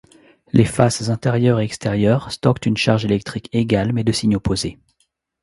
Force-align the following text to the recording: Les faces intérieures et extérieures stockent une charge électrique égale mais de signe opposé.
Les 0.51 0.65
faces 0.65 1.11
intérieures 1.11 1.59
et 1.59 1.63
extérieures 1.63 2.31
stockent 2.31 2.65
une 2.65 2.75
charge 2.75 3.05
électrique 3.05 3.49
égale 3.53 3.93
mais 3.93 4.03
de 4.03 4.11
signe 4.11 4.35
opposé. 4.35 4.79